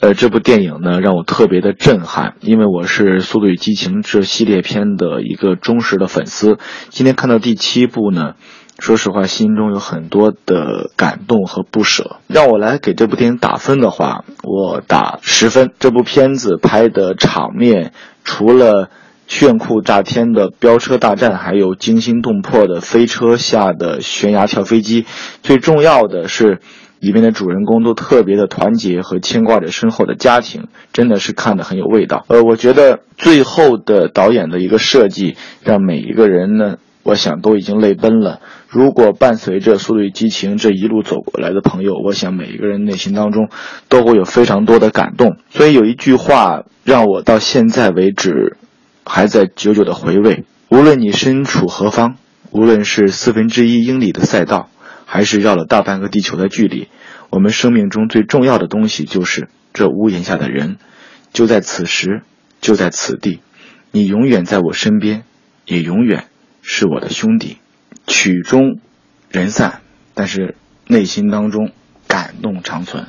[0.00, 6.56] 呃，这部电影呢让我特别的震撼，因为我是《速度与激情》这系列片的一个忠实的粉丝。
[6.88, 8.36] 今天看到第七部呢，
[8.78, 12.20] 说实话，心中有很多的感动和不舍。
[12.26, 15.72] 让我来给这部电影打分的话，我打十分。
[15.78, 17.92] 这部片子拍的场面，
[18.24, 18.88] 除了
[19.26, 25.06] 炫酷炸天的飙车大战，还有惊心动魄的飞车下的悬崖跳飞机，
[25.42, 26.60] 最重要的是，
[27.00, 32.24] 里面的主人公都特别的团结和牵挂着身后的家庭，真的是看得很有味道。
[32.28, 38.40] 呃，我觉得最后的导演的一个设计，让每一个人呢我想都已经泪奔了。
[38.68, 43.48] 如果伴随着《速度与激情》这一路走过来的朋友，我想每一个人内心当中
[43.88, 45.36] 都会有非常多的感动。
[45.50, 48.56] 所以有一句话让我到现在为止
[49.04, 52.16] 还在久久的回味：无论你身处何方，
[52.50, 54.70] 无论是四分之一英里的赛道，
[55.06, 56.88] 还是绕了大半个地球的距离，
[57.30, 60.78] 我们生命中最重要的东西就是这屋檐下的人，
[61.32, 62.22] 就在此时，
[62.60, 63.40] 就在此地，
[63.90, 65.24] 你永远在我身边，
[65.66, 66.26] 也永远
[66.62, 67.58] 是我的兄弟。
[68.06, 68.80] 曲终
[69.30, 69.80] 人散，
[70.14, 71.72] 但是内心当中
[72.06, 73.06] 感动长存。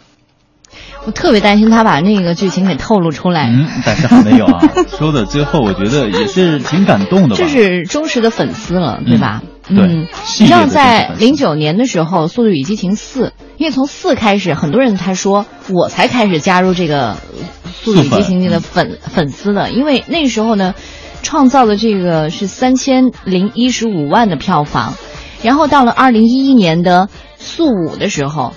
[1.06, 3.48] 我特别担心他把那个剧情给透露出来。
[3.50, 4.60] 嗯，但是还没有啊。
[4.98, 7.36] 说的最后，我觉得也是挺感动的吧。
[7.38, 9.42] 这是忠实的粉丝了，对吧？
[9.70, 9.88] 嗯，对。
[10.40, 17.14] 你知道在零九年的时候，《速度与激情四》，因为从四开始，很多人他说我才开始加入这个
[17.84, 20.74] 《速度与激情》的粉粉丝的，因为那时候呢。
[21.22, 24.94] 创造的这个是三千零一十五万的票房，
[25.42, 27.10] 然后到了二零一一年的
[27.40, 28.54] 速五的时候，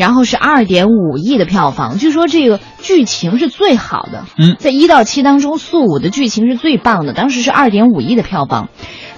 [0.00, 1.98] 然后是二点五亿的票房。
[1.98, 8.70] 据说这个剧情是最好的，嗯，在一到七当中，速五的剧情是最棒的，当时是二点五亿的票房。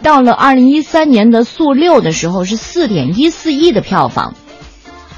[0.02, 4.34] 到了二零一三年的速六的时候是四点一四亿的票房，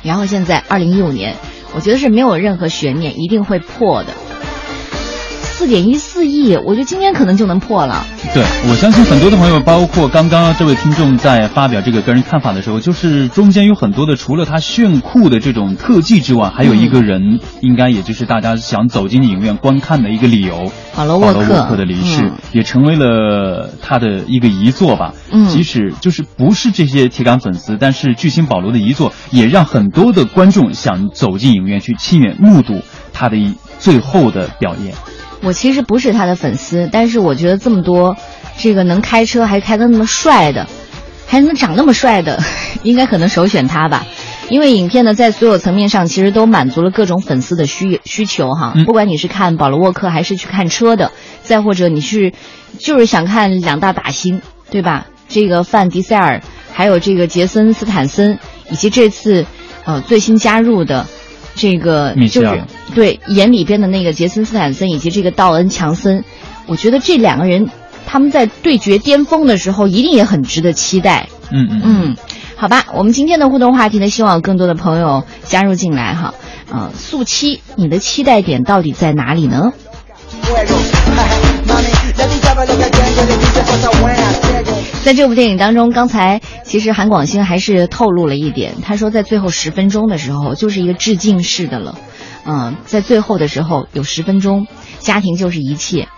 [0.03, 1.35] 然后现在二零一五年，
[1.75, 4.11] 我觉得是没有任何悬念，一定会破的。
[5.57, 8.05] 四点一四亿，我觉得今天可能就能破了。
[8.35, 20.73] 对，我相信很多的朋友，包括刚刚这位听众在发表这个个人看法的时候，就是中间有很多的，除了他炫酷的这种特技之外，还有一个人，应该也就是大家想走进影院观看的一个理由。
[20.97, 25.15] 保罗沃克，的离世也成为了他的一个遗作吧。
[25.31, 34.95] 嗯，即使就是不是这些铁杆粉丝，但是巨星保罗的遗作也让很多的观众想走进影院去亲眼目睹他的一最后的表演。
[35.45, 38.17] 我其实不是他的粉丝，但是我觉得这么多，
[38.57, 40.67] 这个能开车还开的那么帅的，
[41.27, 42.43] 还能长那么帅的，
[42.83, 44.07] 应该可能首选他吧。
[44.49, 48.73] 因为影片呢，在所有层面上其实都满足了各种粉丝的需需求哈。
[48.75, 52.33] 嗯、不管你是看保罗沃克，还是去看车的，再或者你是
[52.79, 55.07] 就是想看两大打星，对吧？
[55.29, 58.39] 这个范迪塞尔，还有这个杰森斯坦森，
[58.71, 59.47] 以及这次
[59.85, 61.07] 呃最新加入的。
[61.55, 62.63] 这个就是
[62.95, 66.25] 对演里边的那个杰森斯坦森以及这个道恩强森，
[66.67, 67.69] 我觉得这两个人
[68.07, 71.29] 他们在对决巅峰的时候一定也很值得期待。
[71.51, 72.17] 嗯嗯嗯，
[72.57, 76.35] 好吧，我们今天的互动话题呢，希望有更多的朋友加入进来哈。
[76.71, 79.73] 呃，速七，你的期待点到底在哪里呢？
[85.03, 91.99] 在这部电影当中，刚才其实韩广星还是透露了一点，他说在最后十分钟的时候就是一个致敬式的了，
[92.47, 94.67] 嗯，在最后的时候有十分钟，
[95.01, 96.09] 家庭就是一切，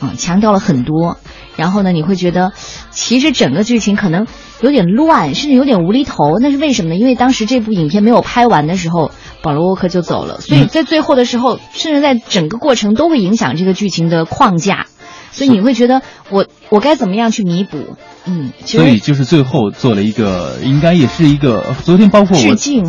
[0.00, 1.16] 嗯，强调了很多，
[1.56, 2.52] 然后呢，你会觉得
[2.90, 4.26] 其实整个剧情可能
[4.60, 6.96] 有点乱，甚至有点无厘头，那是为什么呢？
[6.96, 14.86] 因为当时这部影片没有拍完的时候，保罗沃克就走了，所以在最后的时候，甚至在整个过程都会影响这个剧情的框架。
[15.36, 17.96] 所以你会觉得我我该怎么样去弥补？
[18.24, 21.74] 嗯，所以就是最后做了一个，应该也是一个。
[21.84, 22.42] 昨天包括我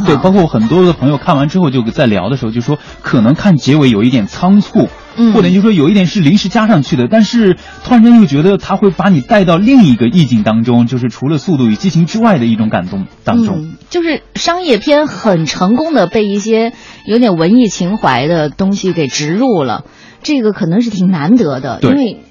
[0.05, 4.87] 对，包括很多的朋友看完之后就在聊的时候就说，可能看结尾有一点仓促，
[5.17, 13.57] 嗯，或者就说有一点是临时加上去的，但是突然间又觉得他会把你带到另一个意境当中，就是除了《速度与激情》之外的一种感动当中。
[13.57, 16.71] 嗯，就是商业片很成功的被一些
[17.05, 19.83] 有点文艺情怀的东西给植入了，
[20.23, 22.21] 这个可能是挺难得的，因为。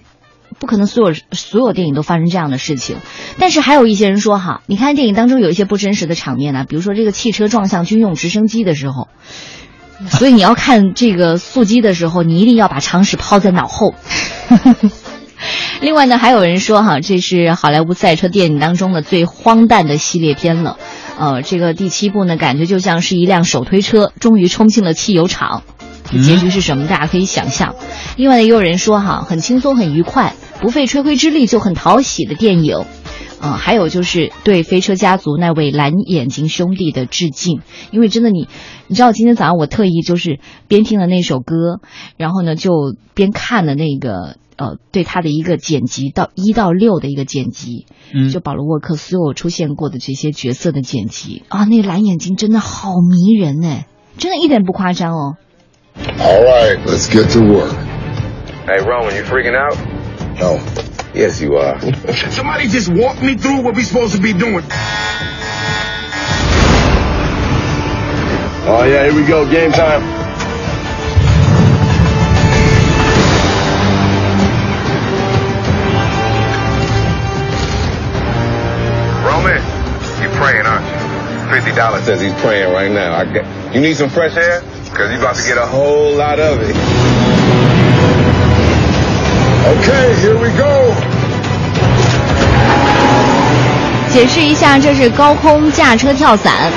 [0.59, 2.97] 不可能所有所有电影都发生这样的事情，
[3.39, 9.09] 但是还有一些人说哈，你看电影当中有一些不真实的场面呢，比如说这个汽车撞向军用直升机的时候，
[10.09, 13.95] 所以你要看这个速激的时候，你一定要把常识抛在脑后。
[15.83, 20.79] 另外呢，还有人说哈，这是好莱坞赛车电影当中的最荒诞的系列片了，
[21.19, 25.63] 呃，这个第七部呢，感觉就像是一辆手推车终于冲进了汽油厂。
[26.11, 26.87] 结局是什么？
[26.87, 27.75] 大家可以想象。
[28.17, 32.85] 另外呢，也有人说哈，很轻松、很愉快，不费吹灰之力就很讨喜的电影。
[33.39, 38.49] 嗯，还有就是对飞车家族那位蓝眼睛兄弟的致敬，因为真的你，
[38.89, 41.81] 你知道今天早上我特意就是边听了那首歌，
[42.17, 47.85] 然后呢就边看了那个呃对他的一个剪辑到一到六的一个剪辑，
[48.15, 53.87] 嗯，就保罗沃克所有出现过的这些角色的剪辑啊，那蓝眼睛真的好迷人哎，
[54.17, 55.37] 真的一点不夸张哦。
[56.19, 57.75] All right, let's get to work.
[58.67, 59.77] Hey, Roman, you freaking out?
[60.39, 60.59] Oh,
[61.15, 61.81] yes, you are.
[62.31, 64.65] Somebody just walk me through what we're supposed to be doing.
[68.69, 69.51] Oh, yeah, here we go.
[69.51, 70.03] Game time.
[79.25, 79.63] Roman,
[80.21, 81.07] you praying, aren't you?
[81.73, 83.15] $50 says he's praying right now.
[83.17, 84.61] I got, you need some fresh air?
[84.85, 87.06] Because you're about to get a whole lot of it.
[89.67, 90.95] Okay, here we go.
[94.13, 96.71] 解释一下，这是高空驾车跳伞。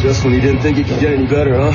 [0.00, 1.72] Just when you didn't think it could get any better, huh?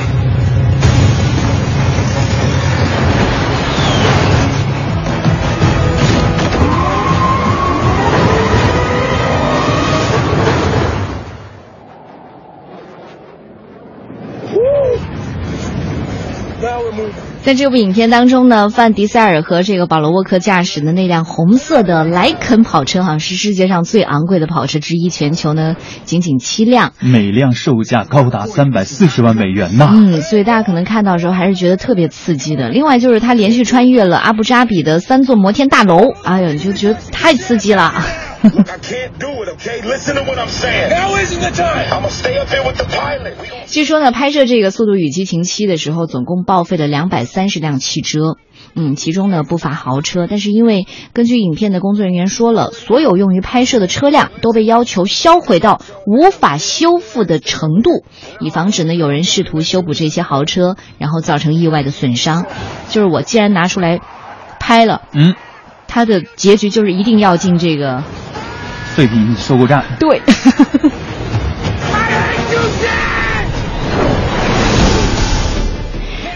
[17.42, 25.74] 在这部影片当中呢，范迪塞尔和这个保罗沃克驾驶的那辆红色的莱肯跑车，好像是世界上最昂贵的跑车之一，全球呢
[26.04, 26.92] 仅仅七辆。
[27.00, 29.90] 每辆售价高达三百四十万美元呐！
[29.92, 32.68] 嗯，所以大家可能看到的时候还是觉得特别刺激的。
[32.68, 37.92] 另外就是他连续穿越了阿布扎比的三座摩天大楼，哎呀，你就觉得太刺激了。
[38.42, 39.82] I can't do it, okay?
[39.82, 40.90] Listen to what I'm saying.
[40.90, 41.86] Now isn't the time.
[41.90, 43.34] I'm gonna stay up there with the pilot.
[43.40, 48.36] We gonna 据说呢，拍摄这个《速度与激情七》的时候，总共报废了两百三十辆汽车，
[48.74, 50.26] 嗯，其中呢不乏豪车。
[50.28, 58.04] 但是因为根据影片的工作人员说了，所有用于拍摄的车辆都被要求销毁到无法修复的程度，
[58.40, 62.46] 以防止呢有人试图修补这些豪车，然后造成意外的损伤。
[62.88, 64.00] 就是我既然拿出来
[64.58, 65.34] 拍了，嗯，
[65.88, 68.02] 它的结局就是一定要进这个
[68.94, 69.84] 废品收购站。
[69.98, 70.20] 对。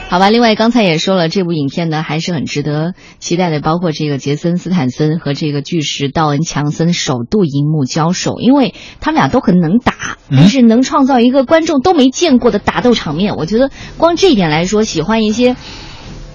[0.09, 15.57] 好吧，另外刚才也说了，这部影片呢还是很值得期待的，包括这个杰森斯坦森和这个巨石道恩强森首度荧幕交手，因为他们俩都很能打，但是能创造一个观众都没见过的打斗场面，我觉得光这一点来说，喜欢一些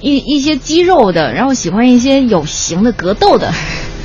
[0.02, 3.52] 一一些肌肉的，然后喜欢一些有型的格斗的。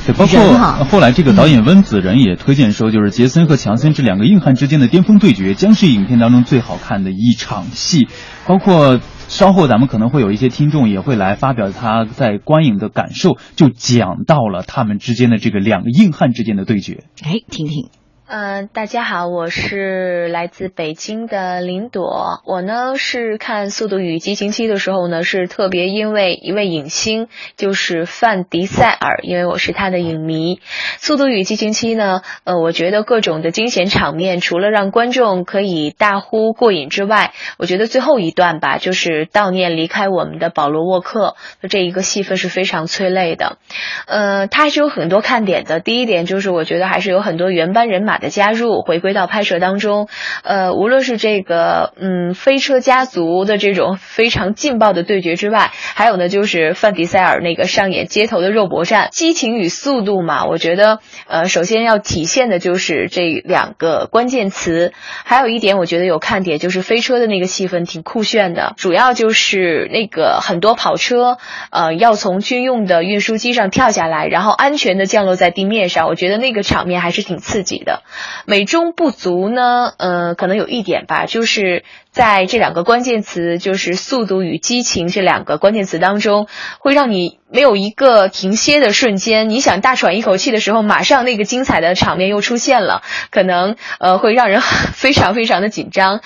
[0.07, 8.07] 对，包括后来这个导演温子仁也推荐说，就是杰森和强森这两个硬汉之间的巅峰对决，将是影片当中最好看的一场戏。
[8.45, 17.03] 包括稍后咱们可能会有一些听众也会来发表他在观影的感受，就讲到了他们之间的这个两个硬汉之间的对决。
[17.23, 17.89] 哎，听听。
[18.29, 22.41] 嗯、呃，大家好，我是来自北京的林朵。
[22.45, 30.55] 我呢是看《速度与激情七》的时候呢，是特别因为一位影星，就是范迪塞尔，因为我是他的影迷。
[30.99, 41.37] 《速度与激情七》呢，呃，我觉得各种的惊险场面，除了让观众可以大呼过瘾之外，我觉得最后一段吧，就是悼念离开我们的保罗沃克
[41.69, 43.57] 这一个戏份是非常催泪的。
[44.05, 45.79] 呃，它还是有很多看点的。
[45.79, 48.16] 第一点就是我觉得还是有很多原班人马。
[48.17, 50.07] 的加入回归到拍摄当中，
[50.43, 64.93] 呃，无论是这个嗯飞车家族的这种非常劲爆的对决之外，还有呢就是范迪塞尔那个上演街头的肉搏战，激情与速度嘛，我觉得呃首先要体现的就是这两个关键词，
[65.25, 71.37] 还有一点我觉得有看点就是飞车的那个戏份挺酷炫的，主要就是那个很多跑车
[71.71, 78.03] 呃要从军用的运输机上跳下来，然后安全的降落在地面上，我觉得那个场面还是挺刺激的。
[78.45, 86.47] 美中不足呢，呃，可能有一点吧，就是在这两个关键词，就是速度与激情这两个关键词当中，
[86.79, 89.49] 会让你没有一个停歇的瞬间。
[89.49, 93.01] 你想大喘一口气的时候，马上那个精彩的场面又出现了，
[93.31, 94.61] 可能呃会让人
[94.93, 96.21] 非常非常的紧张。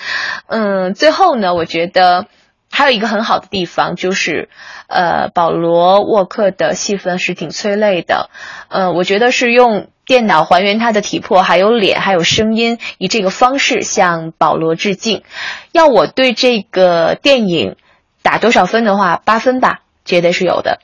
[0.46, 2.26] 嗯，最后呢，我觉得。
[2.72, 4.48] 还有一个很好的地方就是，
[4.88, 8.30] 呃，保罗沃克的戏份是挺催泪的，
[8.68, 15.22] 呃，我觉得是用电脑还原他的体魄，还有脸，还有声音，以这个方式向保罗致敬。
[15.70, 17.76] 要我对这个电影
[18.22, 20.80] 打多少分的话，八分吧，绝对是有的。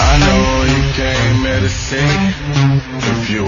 [0.00, 0.64] I know
[3.28, 3.44] you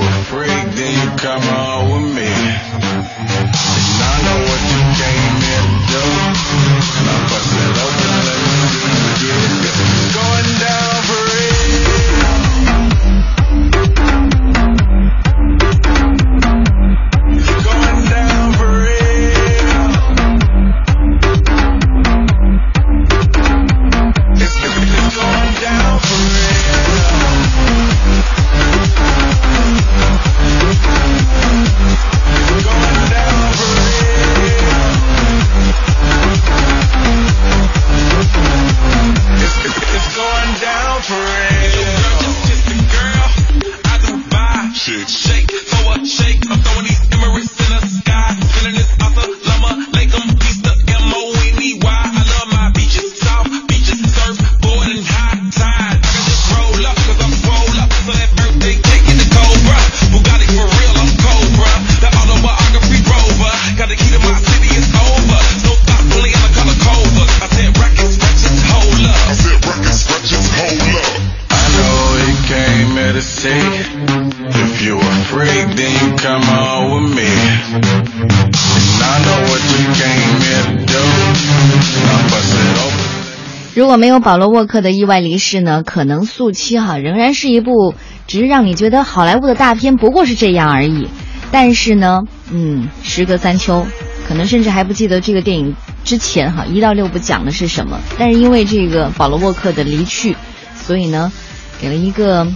[84.00, 87.94] 没有保罗沃克的意外离世呢，可能《速七》哈仍然是一部
[88.26, 91.06] 只是让你觉得好莱坞的大片不过是这样而已。
[91.52, 93.86] 但是呢，嗯，时隔三秋，
[94.26, 98.00] 可能甚至还不记得这个电影之前哈一到六部讲的是什么。
[98.18, 100.34] 但是因为这个保罗沃克的离去，
[100.74, 101.30] 所以呢，
[101.78, 102.46] 给了一个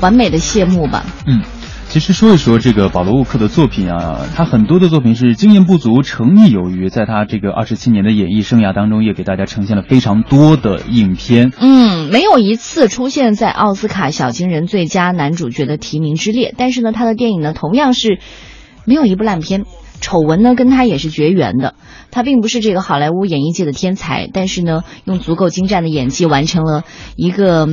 [0.00, 1.04] 完美的谢幕吧。
[1.26, 1.42] 嗯。
[1.88, 6.90] 其实说一说这个保罗沃克的作品啊，他很多的作品是经验不足，诚意有余。
[6.90, 11.50] 在他这个二十七年的演艺生涯当中，也给大家呈现了非常多的影片。
[11.58, 16.54] 嗯，没有一次出现在奥斯卡小金人最佳男主角的提名之列。
[16.58, 18.20] 但是呢，他的电影呢，同样是
[18.84, 19.64] 没有一部烂片。
[20.00, 21.74] 丑闻呢，跟他也是绝缘的。
[22.10, 26.84] 他并不是这个好莱坞演艺界的天才，但是呢，用足够精湛的演技完成了
[27.16, 27.68] 一个。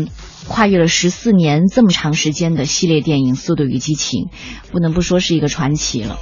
[0.47, 4.26] 跨越了十四年这么长时间的系列电影《速度与激情》，
[4.71, 6.17] 不能不说是一个传奇了。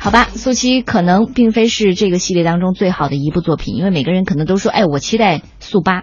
[0.00, 6.00] 好吧，《速七》可能并非是这个系列当中最好的一部作品，因为每个人可能都说：“哎，我期待《速八》。”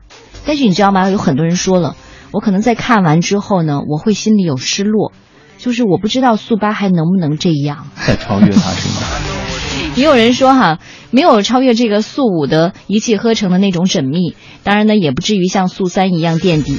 [0.48, 1.10] 但是你知道吗？
[1.10, 1.98] 有很多人说了，
[2.32, 5.12] 我可能在看完之后呢，我会心里有失落，
[5.62, 9.08] 就是我不知道《速八》还能不能这样 再超越他，是吗？
[9.96, 10.80] 也有人说哈，
[11.12, 16.78] 没有超越这个速五的一气呵成的那种缜密，当然呢，也不至于像速三一样垫底。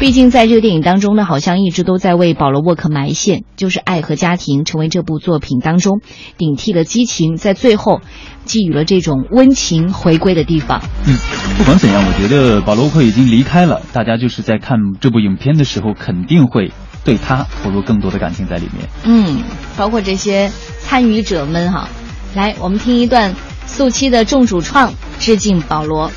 [0.00, 6.00] 毕竟在这个电影当中呢，好像一直都在为保罗沃克埋线，就是爱和家庭成为这部作品当中
[6.36, 8.00] 顶替了激情，在最后
[8.44, 10.80] 寄予了这种温情回归的地方。
[11.04, 11.16] 嗯，
[11.58, 16.70] 不管怎样，我觉得保罗沃克已经离开了，大家就是在看这部影片的时候，肯定会
[17.08, 18.86] 对他投入更多的感情在里面。
[19.04, 19.42] 嗯，
[19.78, 20.50] 包括这些。
[20.80, 21.86] 参与者们哈，
[22.34, 23.34] 来，我们听一段
[23.66, 26.10] 速七的众主创致敬保罗。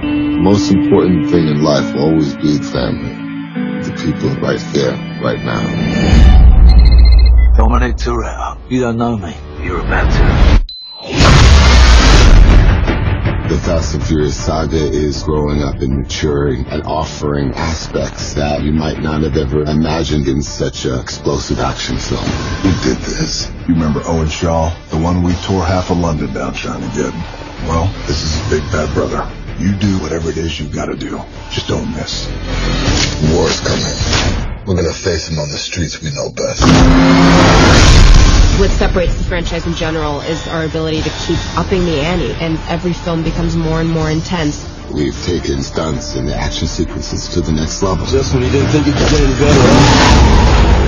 [0.00, 3.14] Most important thing in life will always be family.
[3.82, 5.60] The people right there, right now.
[7.58, 9.34] Dominic Toretto, you don't know me.
[9.62, 10.53] You're about to.
[13.54, 18.72] The Fast and Furious saga is growing up and maturing and offering aspects that you
[18.72, 22.24] might not have ever imagined in such an explosive action film.
[22.64, 23.48] We did this.
[23.68, 24.74] You remember Owen Shaw?
[24.90, 27.14] The one we tore half of London down trying to get?
[27.68, 29.24] Well, this is big bad brother.
[29.60, 31.22] You do whatever it is you gotta do.
[31.52, 32.26] Just don't miss.
[33.30, 34.66] War is coming.
[34.66, 38.33] We're gonna face him on the streets we know best.
[38.58, 42.56] What separates the franchise in general is our ability to keep upping the ante, and
[42.68, 44.64] every film becomes more and more intense.
[44.92, 48.06] We've taken stunts and the action sequences to the next level.
[48.06, 50.83] Just when you didn't think it could get any better.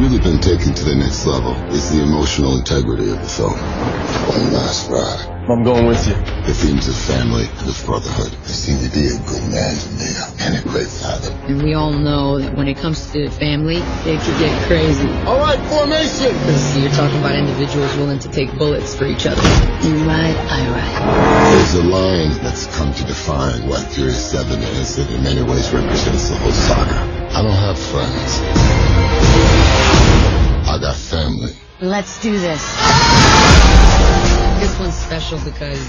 [0.00, 3.52] Really been taken to the next level is the emotional integrity of the film.
[3.52, 5.28] One last ride.
[5.44, 6.14] I'm going with you.
[6.46, 8.32] The themes of family and of brotherhood.
[8.32, 10.08] You seem to be a good man to me
[10.40, 11.28] and a great father.
[11.52, 13.76] And we all know that when it comes to family,
[14.08, 15.10] it can get crazy.
[15.28, 16.32] All right, formation!
[16.32, 19.42] Because you're talking about individuals willing to take bullets for each other.
[19.84, 21.52] You ride, I ride.
[21.52, 25.68] There's a line that's come to define what Furious 7 is that in many ways
[25.74, 27.20] represents the whole saga.
[27.36, 29.49] I don't have friends.
[30.78, 31.52] Got family.
[31.80, 32.60] Let's do this.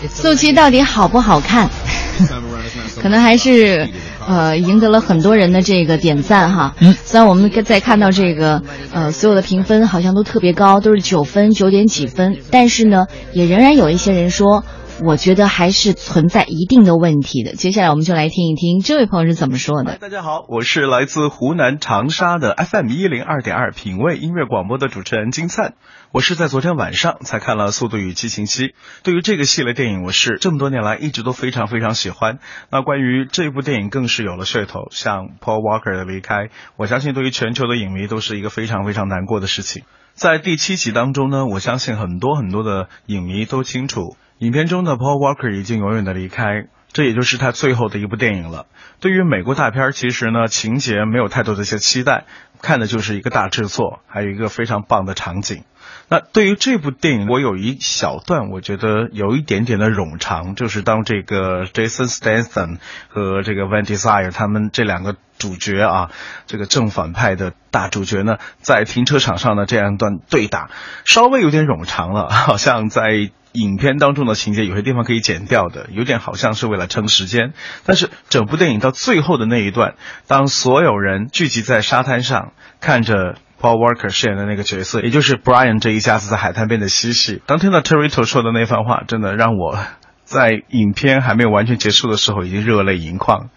[0.09, 1.69] 素七到底好不好看？
[2.99, 3.88] 可能还是
[4.27, 6.75] 呃赢得了很多人的这个点赞哈。
[6.79, 14.63] 嗯，虽然我们在看到这个呃所有的评分好像都特别高，都是九分九点几分，但是呢，也仍然有一些人说。
[15.04, 17.54] 我觉得还是存在一定的问题的。
[17.54, 19.97] 接下来我们就来听一听这位朋友是怎么说的。
[19.97, 25.74] 大家好，我是来自湖南长沙的 FM 一零二点二品味音乐广播的主持人金灿。
[26.12, 28.68] 我是在昨天晚上才看了《速度与激情七》，
[29.02, 32.38] 对于这个系列电影，我是这么多年来一直都非常非常喜欢。
[32.70, 39.84] 那关于这部电影更是有了噱头，像 Paul Walker 的离开，我相信对于全球的影迷都是一个非常非常难过的事情。
[40.14, 44.16] 在第七集当中呢，我相信很多很多的影迷都清楚。
[44.41, 48.65] 影片中的 Paul Walker 已经永远的离开，这也就是他最后的一部电影了。
[48.99, 52.25] 对于美国大片，其实呢情节没有太多的一些期待，
[52.59, 55.63] 看的就是一个大制作，还有一个非常棒的场景。
[56.09, 62.79] 那对于这部电影，我有一小段我觉得有一点点的冗长，就是当这个 Jason Statham
[63.09, 66.09] 和这个 Van Desire 他们这两个主角啊，
[66.47, 70.71] 这个正反派的大主角呢，在停车场上的这样一段对打，
[71.05, 73.29] 稍微有点冗长了，好像在。
[73.54, 77.54] 影片当中的情节有些地方可以剪掉的，有点好像是为了撑时间。
[77.86, 79.95] 但是整部电影到最后的那一段，
[80.28, 89.78] 当所有人聚集在沙滩上，看着 Paul Walker 饰演的那个角色，也就是 Brian 这一家子在海滩边的嬉戏，当听到 Territo 说的那番话，真的让我。
[90.24, 93.49] 在影片还没有完全结束的时候已经热泪盈眶，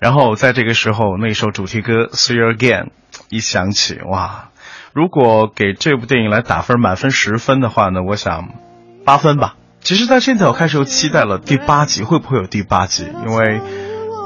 [0.00, 2.86] 然后在这个时候那首主题歌《See You Again》
[3.28, 4.48] 一响起，哇！
[4.92, 8.48] 如果给这部电影来打分，满分十分的话呢，我想
[9.08, 9.54] 八分吧。
[9.80, 13.06] 其实，在现在我开始又期待了第八集，会不会有第八集？
[13.26, 13.62] 因为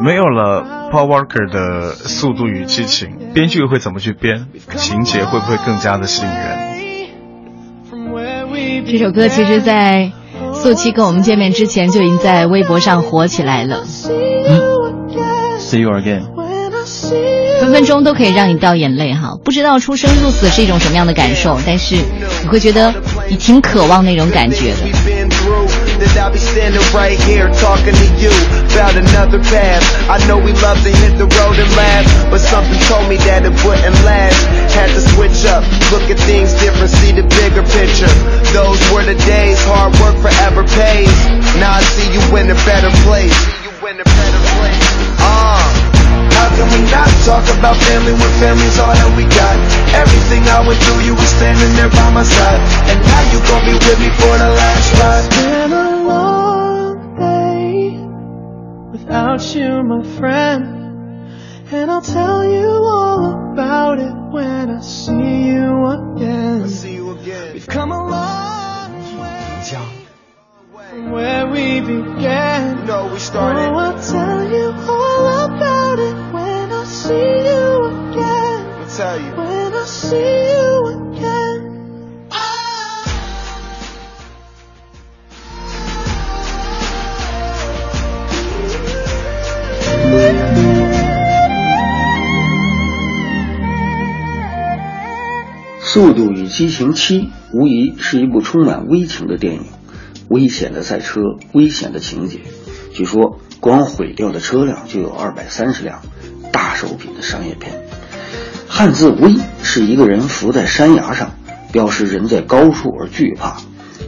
[0.04, 4.48] 没有了 Paul Walker 的《速度与激情》，编剧会怎么去编？
[4.74, 6.72] 情节会不会更加的吸引人？
[8.84, 10.10] 这首歌其实，在
[10.52, 13.84] 素七跟我们见面之前就已经在微博上火起来了。
[14.08, 16.22] 嗯，See you again。
[17.60, 19.36] 分分钟都可以让你掉眼泪哈！
[19.44, 21.94] 不知道出生入死是一种什么样的感受，但是
[22.42, 22.92] 你会觉得
[23.31, 25.77] 你挺渴望那种感觉的。
[25.97, 28.29] that I'll be standing right here talking to you
[28.69, 29.81] about another path.
[30.05, 33.41] I know we love to hit the road and laugh, but something told me that
[33.41, 34.37] it wouldn't last.
[34.77, 38.11] Had to switch up, look at things different, see the bigger picture.
[38.53, 41.13] Those were the days, hard work forever pays.
[41.57, 43.33] Now I see you in a better place.
[43.33, 44.85] See you in a better place.
[45.17, 45.80] Uh.
[46.56, 49.56] Can we not talk about family when family's all that we got?
[49.96, 52.60] Everything I went through, you were standing there by my side.
[52.92, 55.24] And now you gon' be with me for the last ride.
[55.24, 57.96] It's been a long day
[58.92, 60.82] without you, my friend.
[61.72, 66.68] And I'll tell you all about it when I see you again.
[66.68, 67.54] See you again.
[67.54, 72.84] We've come a long way from where we began.
[72.84, 73.70] No, we started.
[73.70, 76.11] Oh, I'll tell you all about it I
[95.94, 97.20] 《速度与激情七》
[97.52, 99.64] 无疑是一部充满危情的电影，
[100.30, 101.20] 危险的赛车，
[101.52, 102.40] 危险的情节。
[102.94, 106.00] 据说光毁掉的车辆就有二百三十辆，
[106.52, 107.72] 大手笔的商业片。
[108.68, 109.34] 汉字“危”
[109.64, 111.32] 是一个人浮在山崖上，
[111.72, 113.50] 表示人在高处而惧怕。《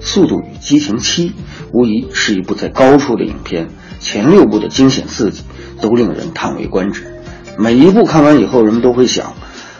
[0.00, 1.30] 速度与激情七》
[1.72, 3.68] 无疑是一部在高处的影片，
[4.00, 5.42] 前六部的惊险刺激
[5.80, 7.14] 都令人叹为观止。
[7.58, 9.32] 每一部看完以后，人们都会想。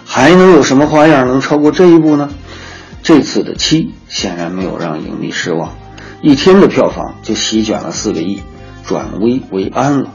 [0.06, 2.28] 还能有什么花样能超过这一部呢？
[3.02, 5.76] 这次的七显然没有让影迷失望，
[6.22, 8.42] 一天的票房就席卷了四个亿，
[8.86, 10.10] 转危为安了。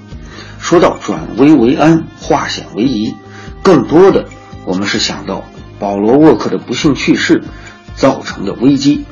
[0.60, 3.16] 说到转危为安，化险为夷，
[3.64, 4.26] 更多的
[4.66, 5.44] 我们是想到
[5.80, 7.44] 保罗沃克的不幸去世
[7.96, 9.06] 造成的危机。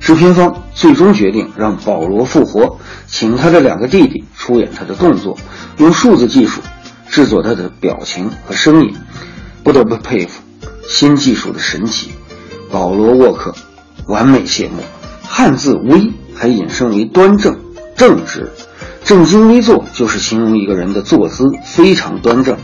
[0.00, 5.36] 制片方最终决定让保罗复活，请他的两个弟弟出演他的动作，
[5.78, 6.60] 用数字技术
[7.08, 8.94] 制作他的表情和声音。
[9.62, 10.42] 不得不佩服
[10.86, 12.10] 新技术的神奇，
[12.70, 13.54] 保罗沃克
[14.06, 14.82] 完美谢幕。
[15.22, 17.58] 汉字“威”还引申为端正、
[17.96, 18.52] 正直，
[19.06, 22.56] 正襟危坐就是形容一个人的坐姿非常端正。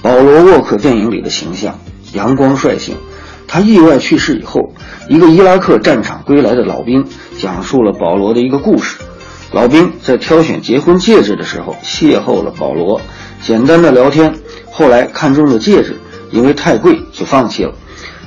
[0.00, 1.76] 保罗沃克电影里的形象
[2.12, 2.94] 阳光率性，
[3.48, 4.72] 他意外去世以后，
[5.08, 7.04] 一个伊拉克战场归来的老兵
[7.36, 8.96] 讲述了保罗的一个故事。
[9.50, 13.00] 老兵在挑选结婚戒指的时候邂逅了保罗，
[13.40, 14.34] 简单的聊天，
[14.70, 15.96] 后来看中了戒指。
[16.30, 17.74] 因为太贵，就放弃了。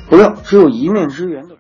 [0.10, 1.55] 不料只有一面之缘的。